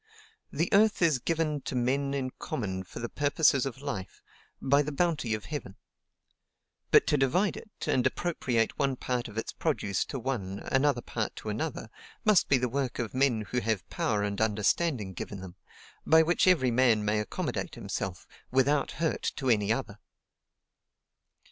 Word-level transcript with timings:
"The 0.51 0.67
earth 0.73 1.03
is 1.03 1.19
given 1.19 1.61
to 1.61 1.75
men 1.75 2.15
in 2.15 2.31
common 2.39 2.83
for 2.83 2.97
the 2.97 3.07
purposes 3.07 3.67
of 3.67 3.83
life, 3.83 4.23
by 4.59 4.81
the 4.81 4.91
bounty 4.91 5.35
of 5.35 5.45
Heaven. 5.45 5.75
But 6.89 7.05
to 7.05 7.17
divide 7.19 7.55
it, 7.55 7.69
and 7.85 8.07
appropriate 8.07 8.79
one 8.79 8.95
part 8.95 9.27
of 9.27 9.37
its 9.37 9.53
produce 9.53 10.03
to 10.05 10.17
one, 10.17 10.57
another 10.71 11.03
part 11.03 11.35
to 11.35 11.49
another, 11.49 11.91
must 12.25 12.49
be 12.49 12.57
the 12.57 12.67
work 12.67 12.97
of 12.97 13.13
men 13.13 13.41
who 13.51 13.59
have 13.59 13.87
power 13.91 14.23
and 14.23 14.41
understanding 14.41 15.13
given 15.13 15.39
them, 15.39 15.55
by 16.03 16.23
which 16.23 16.47
every 16.47 16.71
man 16.71 17.05
may 17.05 17.19
accommodate 17.19 17.75
himself, 17.75 18.25
WITHOUT 18.49 18.93
HURT 18.93 19.21
TO 19.35 19.51
ANY 19.51 19.71
OTHER. 19.71 19.99